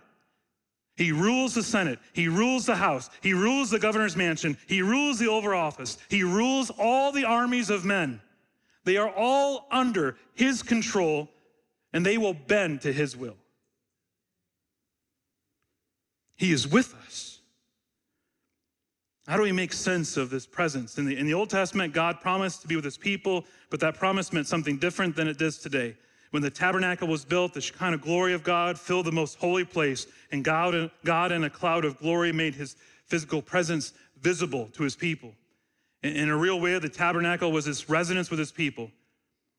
[0.95, 1.99] He rules the Senate.
[2.13, 3.09] He rules the House.
[3.21, 4.57] He rules the governor's mansion.
[4.67, 5.97] He rules the Oval Office.
[6.09, 8.21] He rules all the armies of men.
[8.85, 11.29] They are all under his control
[11.91, 13.35] and they will bend to his will.
[16.35, 17.39] He is with us.
[19.27, 20.97] How do we make sense of this presence?
[20.97, 23.95] In the, in the Old Testament, God promised to be with his people, but that
[23.95, 25.95] promise meant something different than it does today.
[26.29, 30.05] When the tabernacle was built, the Shekinah glory of God filled the most holy place,
[30.31, 34.95] and God, God in a cloud of glory made his physical presence visible to his
[34.95, 35.33] people.
[36.03, 38.91] In, in a real way, the tabernacle was his residence with his people.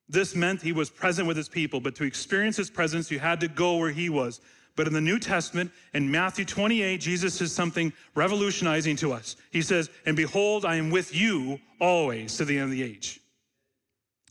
[0.07, 3.41] This meant he was present with his people, but to experience his presence, you had
[3.41, 4.39] to go where he was.
[4.77, 9.35] But in the New Testament, in Matthew 28, Jesus says something revolutionizing to us.
[9.51, 13.19] He says, And behold, I am with you always to the end of the age.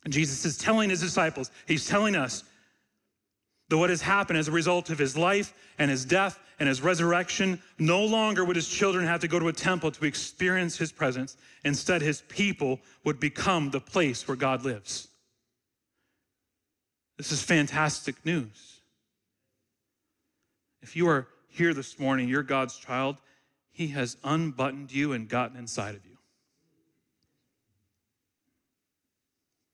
[0.05, 2.45] And Jesus is telling his disciples, he's telling us
[3.69, 6.81] that what has happened as a result of his life and his death and his
[6.81, 10.93] resurrection, no longer would his children have to go to a temple to experience his
[10.93, 11.37] presence.
[11.65, 15.09] Instead, his people would become the place where God lives.
[17.17, 18.76] This is fantastic news.
[20.87, 23.17] If you are here this morning, you're God's child,
[23.73, 26.17] He has unbuttoned you and gotten inside of you.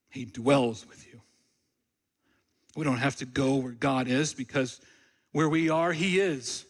[0.09, 1.21] He dwells with you.
[2.77, 4.81] We don't have to go where God is because
[5.33, 6.65] where we are, He is.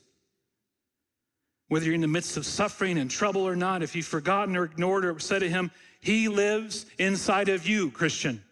[1.68, 4.64] Whether you're in the midst of suffering and trouble or not, if you've forgotten or
[4.64, 8.42] ignored or said to Him, He lives inside of you, Christian.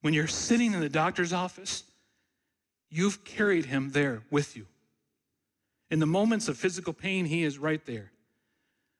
[0.00, 1.84] When you're sitting in the doctor's office,
[2.90, 4.66] you've carried him there with you.
[5.90, 8.10] In the moments of physical pain, he is right there.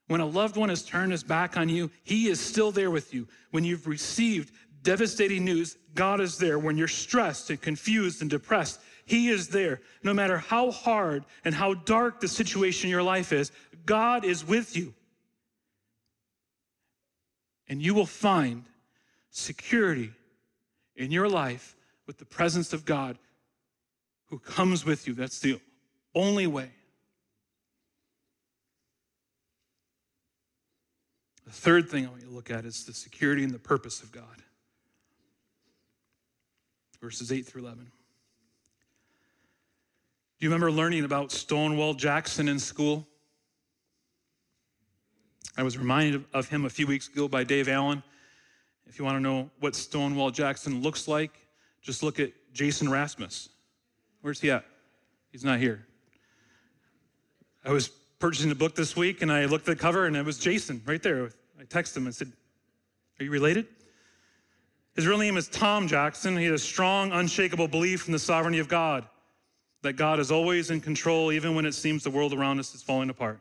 [0.08, 3.12] When a loved one has turned his back on you, he is still there with
[3.12, 3.26] you.
[3.50, 6.58] When you've received devastating news, God is there.
[6.58, 9.80] When you're stressed and confused and depressed, he is there.
[10.04, 13.50] No matter how hard and how dark the situation in your life is,
[13.84, 14.94] God is with you.
[17.68, 18.64] And you will find
[19.30, 20.12] security
[20.94, 21.74] in your life
[22.06, 23.18] with the presence of God
[24.26, 25.14] who comes with you.
[25.14, 25.60] That's the
[26.14, 26.70] only way.
[31.44, 34.02] The third thing I want you to look at is the security and the purpose
[34.02, 34.24] of God.
[37.00, 37.84] Verses 8 through 11.
[40.38, 43.06] Do you remember learning about Stonewall Jackson in school?
[45.56, 48.02] I was reminded of him a few weeks ago by Dave Allen.
[48.86, 51.30] If you want to know what Stonewall Jackson looks like,
[51.80, 53.48] just look at Jason Rasmus.
[54.26, 54.64] Where's he at?
[55.30, 55.86] He's not here.
[57.64, 57.86] I was
[58.18, 60.82] purchasing a book this week and I looked at the cover and it was Jason
[60.84, 61.30] right there.
[61.60, 62.32] I texted him and said,
[63.20, 63.68] Are you related?
[64.96, 66.36] His real name is Tom Jackson.
[66.36, 69.06] He had a strong, unshakable belief in the sovereignty of God,
[69.82, 72.82] that God is always in control, even when it seems the world around us is
[72.82, 73.38] falling apart.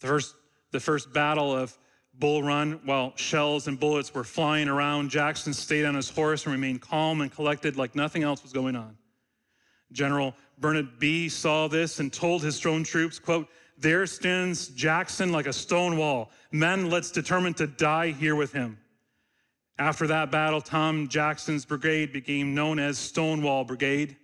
[0.00, 0.34] The first,
[0.72, 1.78] the first battle of
[2.14, 6.52] Bull Run, while shells and bullets were flying around, Jackson stayed on his horse and
[6.52, 8.96] remained calm and collected like nothing else was going on.
[9.94, 11.28] General Bernard Bee.
[11.30, 16.30] saw this and told his strong troops, quote, there stands Jackson like a stone wall.
[16.52, 18.78] Men, let's determine to die here with him.
[19.78, 24.16] After that battle, Tom Jackson's brigade became known as Stonewall Brigade,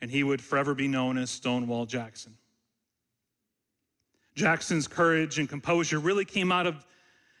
[0.00, 2.36] and he would forever be known as Stonewall Jackson.
[4.36, 6.86] Jackson's courage and composure really came out of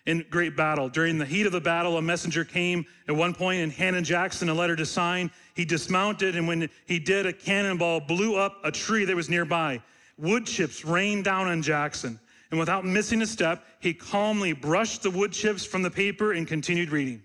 [0.06, 0.88] in great battle.
[0.88, 4.48] During the heat of the battle, a messenger came at one point and handed Jackson
[4.48, 5.30] a letter to sign.
[5.54, 9.82] He dismounted, and when he did, a cannonball blew up a tree that was nearby.
[10.18, 15.10] Wood chips rained down on Jackson, and without missing a step, he calmly brushed the
[15.10, 17.22] wood chips from the paper and continued reading.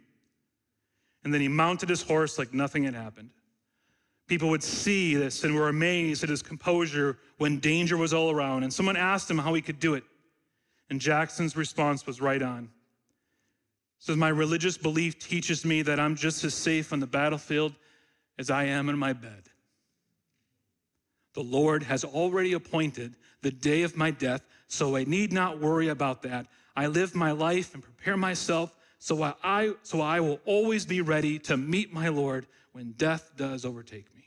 [1.23, 3.29] And then he mounted his horse like nothing had happened.
[4.27, 8.63] People would see this and were amazed at his composure when danger was all around.
[8.63, 10.03] And someone asked him how he could do it.
[10.89, 12.69] And Jackson's response was right on.
[13.99, 17.73] says, My religious belief teaches me that I'm just as safe on the battlefield
[18.37, 19.43] as I am in my bed.
[21.33, 25.89] The Lord has already appointed the day of my death, so I need not worry
[25.89, 26.47] about that.
[26.75, 31.39] I live my life and prepare myself so I, so I will always be ready
[31.39, 34.25] to meet my Lord when death does overtake me.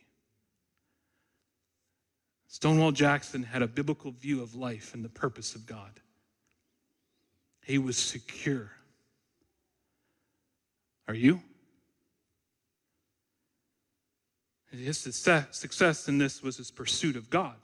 [2.46, 6.00] Stonewall Jackson had a biblical view of life and the purpose of God.
[7.64, 8.70] He was secure.
[11.08, 11.40] Are you?
[14.70, 17.56] His success in this was his pursuit of God.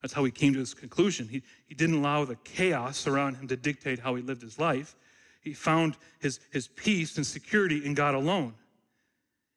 [0.00, 1.28] That's how he came to his conclusion.
[1.28, 4.96] He, he didn't allow the chaos around him to dictate how he lived his life.
[5.40, 8.54] He found his, his peace and security in God alone.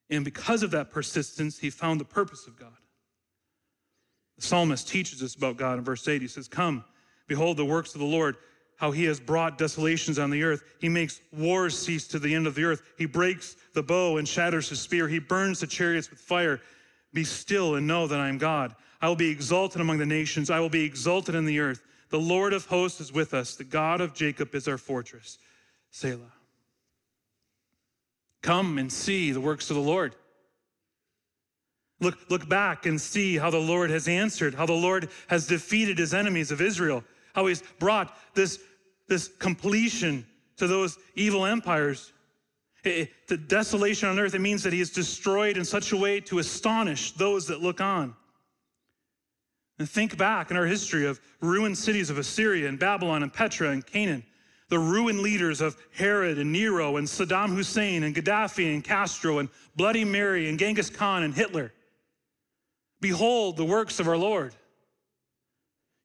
[0.10, 2.78] And because of that persistence, he found the purpose of God.
[4.38, 6.22] The psalmist teaches us about God in verse 8.
[6.22, 6.84] He says, Come,
[7.28, 8.36] behold the works of the Lord,
[8.78, 10.64] how he has brought desolations on the earth.
[10.80, 12.82] He makes wars cease to the end of the earth.
[12.98, 15.08] He breaks the bow and shatters his spear.
[15.08, 16.62] He burns the chariots with fire.
[17.14, 18.76] Be still and know that I am God.
[19.02, 20.50] I will be exalted among the nations.
[20.50, 21.82] I will be exalted in the earth.
[22.10, 23.56] The Lord of hosts is with us.
[23.56, 25.38] The God of Jacob is our fortress.
[25.92, 26.34] Selah.
[28.42, 30.16] Come and see the works of the Lord.
[32.00, 35.98] Look, look back and see how the Lord has answered, how the Lord has defeated
[35.98, 37.04] his enemies of Israel,
[37.36, 38.60] how he's brought this,
[39.08, 40.26] this completion
[40.58, 42.14] to those evil empires.
[42.84, 46.20] It, the desolation on earth, it means that he has destroyed in such a way
[46.22, 48.16] to astonish those that look on.
[49.78, 53.70] And think back in our history of ruined cities of Assyria and Babylon and Petra
[53.70, 54.24] and Canaan
[54.70, 59.50] the ruined leaders of Herod and Nero and Saddam Hussein and Gaddafi and Castro and
[59.76, 61.72] Bloody Mary and Genghis Khan and Hitler.
[63.00, 64.56] Behold the works of our Lord.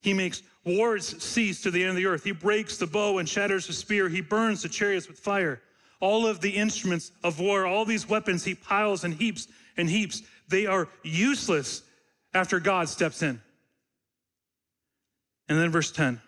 [0.01, 2.25] He makes wars cease to the end of the earth.
[2.25, 4.09] He breaks the bow and shatters the spear.
[4.09, 5.61] He burns the chariots with fire.
[6.01, 10.23] All of the instruments of war, all these weapons, he piles and heaps and heaps.
[10.49, 11.83] They are useless
[12.33, 13.41] after God steps in.
[15.49, 16.21] And then verse 10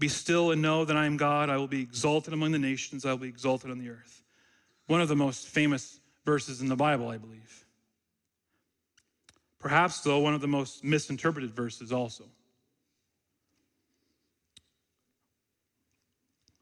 [0.00, 1.50] be still and know that I am God.
[1.50, 3.04] I will be exalted among the nations.
[3.04, 4.22] I will be exalted on the earth.
[4.86, 7.66] One of the most famous verses in the Bible, I believe.
[9.60, 12.24] Perhaps, though, one of the most misinterpreted verses also.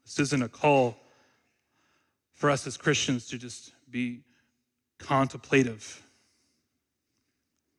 [0.05, 0.97] This isn't a call
[2.33, 4.21] for us as Christians to just be
[4.97, 6.05] contemplative.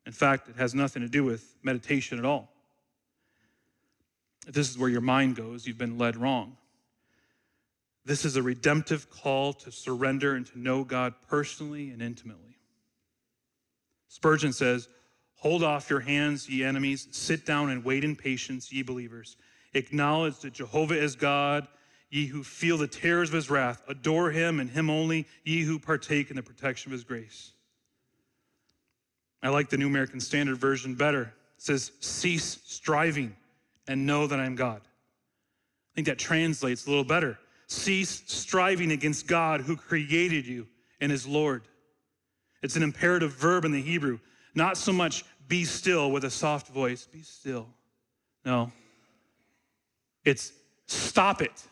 [0.07, 2.51] In fact, it has nothing to do with meditation at all.
[4.47, 6.57] If this is where your mind goes, you've been led wrong.
[8.07, 12.57] This is a redemptive call to surrender and to know God personally and intimately.
[14.09, 14.89] Spurgeon says,
[15.41, 17.09] Hold off your hands, ye enemies.
[17.11, 19.37] Sit down and wait in patience, ye believers.
[19.75, 21.67] Acknowledge that Jehovah is God,
[22.11, 23.83] ye who feel the terrors of his wrath.
[23.89, 27.53] Adore him and him only, ye who partake in the protection of his grace.
[29.43, 31.23] I like the New American Standard Version better.
[31.57, 33.35] It says, Cease striving
[33.89, 34.83] and know that I'm God.
[34.83, 37.39] I think that translates a little better.
[37.67, 40.67] Cease striving against God who created you
[41.01, 41.63] and is Lord.
[42.63, 44.19] It's an imperative verb in the Hebrew,
[44.55, 47.67] not so much be still with a soft voice, be still.
[48.47, 48.71] No.
[50.25, 50.53] It's
[50.87, 51.63] stop it.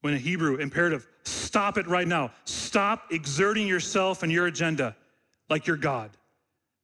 [0.00, 2.30] When a Hebrew imperative, stop it right now.
[2.44, 4.94] Stop exerting yourself and your agenda
[5.50, 6.10] like you're God.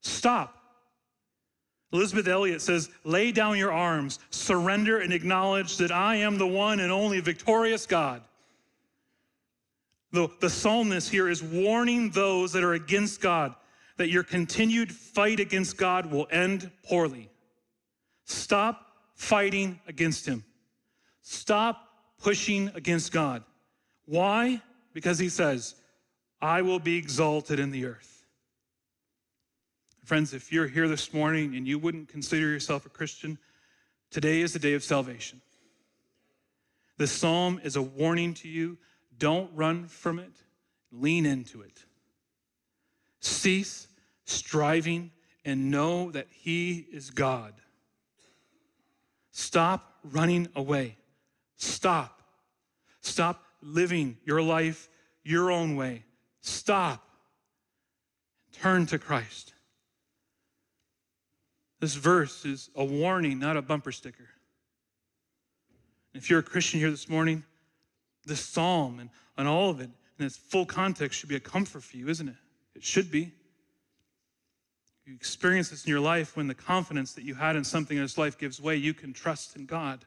[0.01, 0.61] Stop.
[1.93, 6.81] Elisabeth Elliot says, Lay down your arms, surrender, and acknowledge that I am the one
[6.81, 8.21] and only victorious God.
[10.11, 13.55] The, the psalmist here is warning those that are against God
[13.97, 17.31] that your continued fight against God will end poorly.
[18.25, 20.45] Stop fighting against Him.
[21.23, 21.89] Stop
[22.19, 23.45] pushing against God.
[24.07, 24.61] Why?
[24.93, 25.75] Because He says,
[26.41, 28.27] I will be exalted in the earth.
[30.05, 33.39] Friends, if you're here this morning and you wouldn't consider yourself a Christian,
[34.11, 35.41] today is the day of salvation.
[36.99, 38.77] The psalm is a warning to you.
[39.19, 40.33] Don't run from it,
[40.93, 41.85] lean into it.
[43.25, 43.89] Cease
[44.25, 45.11] striving
[45.45, 47.55] and know that He is God.
[49.31, 50.97] Stop running away.
[51.57, 52.23] Stop.
[53.01, 54.89] Stop living your life
[55.25, 56.05] your own way.
[56.43, 57.03] Stop.
[58.53, 59.55] Turn to Christ.
[61.81, 64.29] This verse is a warning, not a bumper sticker.
[66.15, 67.43] If you're a Christian here this morning,
[68.25, 71.83] this psalm and, and all of it in its full context should be a comfort
[71.83, 72.37] for you, isn't it?
[72.75, 73.33] It should be.
[75.07, 78.03] You experience this in your life when the confidence that you had in something in
[78.03, 80.05] this life gives way, you can trust in God.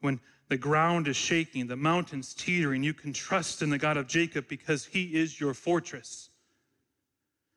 [0.00, 4.06] When the ground is shaking, the mountains teetering, you can trust in the God of
[4.06, 6.30] Jacob because he is your fortress.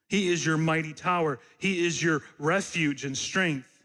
[0.07, 1.39] He is your mighty tower.
[1.57, 3.83] He is your refuge and strength.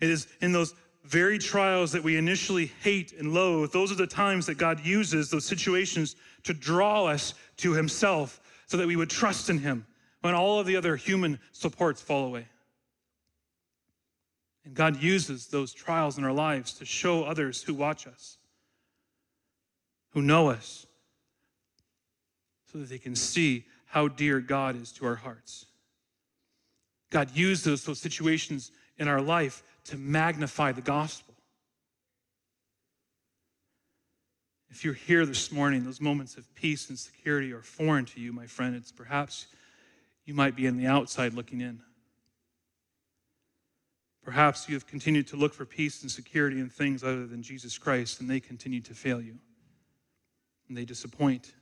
[0.00, 4.06] It is in those very trials that we initially hate and loathe, those are the
[4.06, 9.10] times that God uses those situations to draw us to Himself so that we would
[9.10, 9.86] trust in Him
[10.20, 12.46] when all of the other human supports fall away.
[14.64, 18.36] And God uses those trials in our lives to show others who watch us,
[20.10, 20.86] who know us,
[22.70, 25.64] so that they can see how dear God is to our hearts.
[27.10, 31.27] God uses those, those situations in our life to magnify the gospel.
[34.70, 38.32] If you're here this morning, those moments of peace and security are foreign to you,
[38.32, 38.76] my friend.
[38.76, 39.46] It's perhaps
[40.24, 41.80] you might be in the outside looking in.
[44.22, 47.78] Perhaps you have continued to look for peace and security in things other than Jesus
[47.78, 49.38] Christ, and they continue to fail you.
[50.68, 51.54] And they disappoint.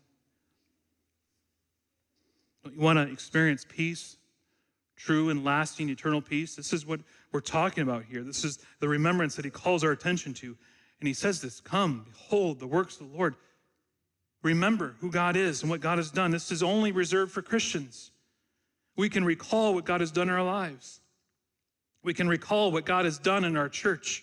[2.64, 4.16] Don't you want to experience peace?
[4.96, 6.56] True and lasting eternal peace?
[6.56, 6.98] This is what
[7.30, 8.24] we're talking about here.
[8.24, 10.56] This is the remembrance that he calls our attention to.
[11.00, 13.34] And he says this Come, behold the works of the Lord.
[14.42, 16.30] Remember who God is and what God has done.
[16.30, 18.10] This is only reserved for Christians.
[18.96, 21.00] We can recall what God has done in our lives.
[22.02, 24.22] We can recall what God has done in our church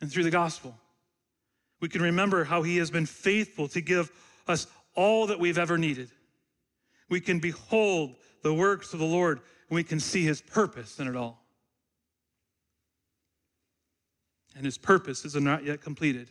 [0.00, 0.76] and through the gospel.
[1.80, 4.10] We can remember how He has been faithful to give
[4.46, 6.10] us all that we've ever needed.
[7.08, 11.08] We can behold the works of the Lord and we can see His purpose in
[11.08, 11.43] it all.
[14.54, 16.30] And His purposes are not yet completed.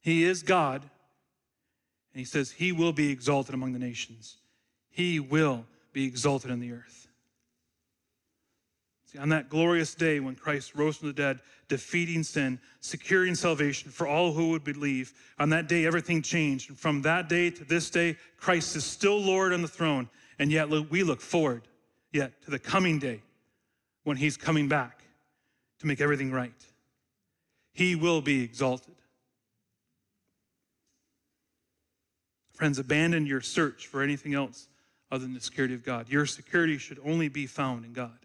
[0.00, 4.38] He is God, and He says He will be exalted among the nations,
[4.90, 7.08] He will be exalted in the earth.
[9.06, 13.90] See, on that glorious day when Christ rose from the dead, defeating sin, securing salvation
[13.90, 16.68] for all who would believe, on that day everything changed.
[16.70, 20.08] And from that day to this day, Christ is still Lord on the throne.
[20.40, 21.68] And yet we look forward
[22.12, 23.22] yet to the coming day
[24.02, 25.03] when he's coming back
[25.80, 26.52] to make everything right.
[27.72, 28.94] He will be exalted.
[32.52, 34.68] Friends, abandon your search for anything else
[35.10, 36.08] other than the security of God.
[36.08, 38.18] Your security should only be found in God.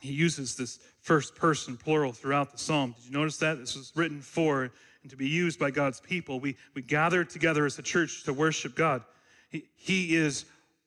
[0.00, 2.94] He uses this first person plural throughout the psalm.
[2.96, 3.58] Did you notice that?
[3.58, 4.70] This was written for
[5.02, 6.40] and to be used by God's people.
[6.40, 9.02] We, we gather together as a church to worship God.
[9.50, 10.46] He, he is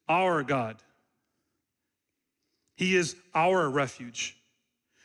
[0.09, 0.77] our God,
[2.77, 4.37] He is our refuge.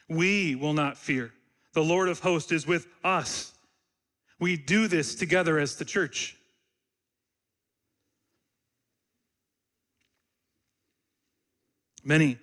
[0.09, 1.33] We will not fear.
[1.73, 3.53] The Lord of hosts is with us.
[4.39, 6.37] We do this together as the church.
[12.05, 12.39] Many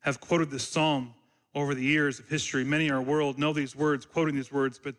[0.00, 1.14] have quoted this psalm
[1.54, 2.62] over the years of history.
[2.62, 4.96] Many in our world know these words, quoting these words, but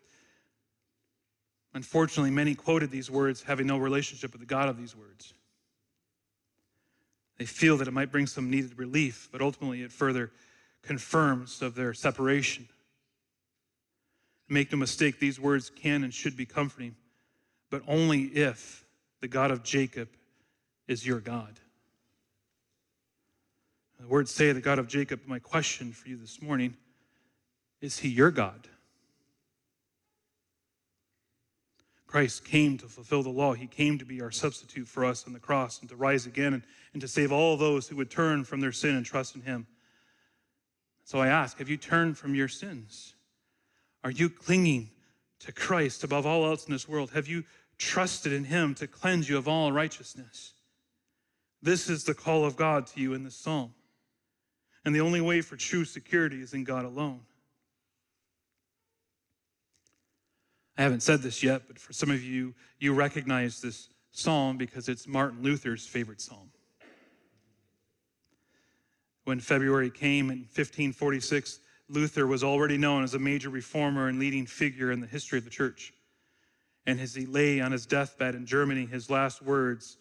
[1.75, 5.34] unfortunately, many quoted these words having no relationship with the God of these words.
[7.37, 10.31] They feel that it might bring some needed relief, but ultimately it further
[10.81, 12.67] confirms of their separation.
[14.47, 16.95] Make no mistake, these words can and should be comforting,
[17.69, 18.85] but only if
[19.21, 20.09] the God of Jacob
[20.87, 21.59] is your God.
[23.99, 25.21] The words say the God of Jacob.
[25.25, 26.75] My question for you this morning
[27.81, 28.67] is He your God?
[32.07, 33.53] Christ came to fulfill the law.
[33.53, 36.53] He came to be our substitute for us on the cross and to rise again
[36.53, 39.41] and, and to save all those who would turn from their sin and trust in
[39.41, 39.67] Him.
[41.03, 43.15] So I ask Have you turned from your sins?
[44.03, 44.91] Are you clinging
[45.39, 47.11] to Christ above all else in this world?
[47.11, 47.43] Have you
[47.77, 50.53] trusted in Him to cleanse you of all righteousness?
[51.61, 53.73] This is the call of God to you in this psalm.
[54.85, 57.21] And the only way for true security is in God alone.
[60.77, 64.89] I haven't said this yet, but for some of you, you recognize this psalm because
[64.89, 66.51] it's Martin Luther's favorite psalm.
[69.23, 71.59] When February came in 1546,
[71.89, 75.45] Luther was already known as a major reformer and leading figure in the history of
[75.45, 75.93] the church.
[76.85, 79.97] And as he lay on his deathbed in Germany, his last words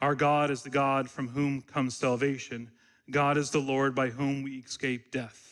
[0.00, 2.70] Our God is the God from whom comes salvation.
[3.10, 5.51] God is the Lord by whom we escape death.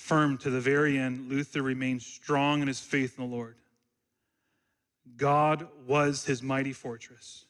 [0.00, 3.54] Firm to the very end, Luther remained strong in his faith in the Lord.
[5.16, 7.44] God was his mighty fortress.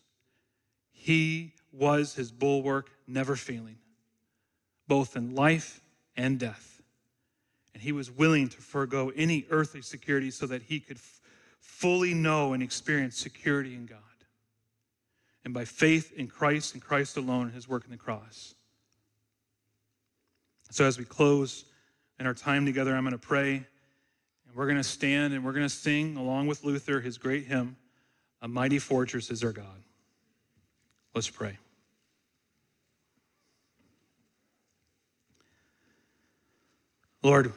[0.90, 3.78] He was his bulwark, never failing,
[4.88, 5.80] both in life
[6.16, 6.82] and death.
[7.72, 11.20] And he was willing to forego any earthly security so that he could f-
[11.60, 14.00] fully know and experience security in God
[15.44, 18.54] and by faith in Christ and Christ alone his work in the cross.
[20.72, 21.64] So, as we close
[22.20, 25.54] in our time together, I'm going to pray, and we're going to stand and we're
[25.54, 27.76] going to sing along with Luther his great hymn,
[28.42, 29.64] A Mighty Fortress is Our God.
[31.14, 31.56] Let's pray.
[37.22, 37.52] Lord,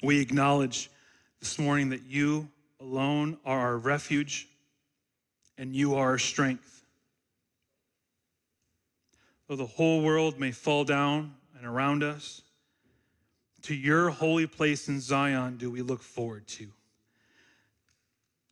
[0.00, 0.88] we acknowledge
[1.40, 2.48] this morning that you
[2.80, 4.48] alone are our refuge
[5.58, 6.84] and you are our strength.
[9.48, 12.42] Though the whole world may fall down and around us,
[13.62, 16.68] to your holy place in Zion do we look forward to.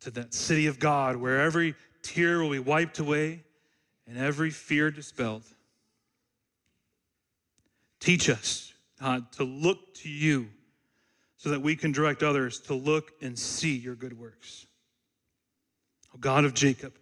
[0.01, 3.43] To that city of God where every tear will be wiped away
[4.07, 5.45] and every fear dispelled.
[8.01, 10.49] Teach us, God, to look to you
[11.37, 14.67] so that we can direct others to look and see your good works.
[16.15, 16.95] O God of Jacob,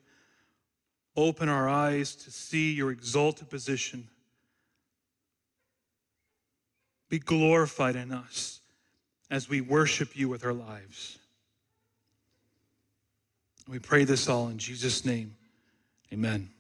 [1.16, 4.09] open our eyes to see your exalted position.
[7.09, 8.61] Be glorified in us
[9.30, 11.18] as we worship you with our lives.
[13.68, 15.36] We pray this all in Jesus' name.
[16.12, 16.50] Amen.